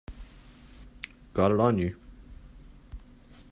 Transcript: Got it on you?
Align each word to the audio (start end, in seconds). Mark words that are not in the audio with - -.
Got 1.35 1.51
it 1.51 1.59
on 1.59 1.77
you? 1.77 1.95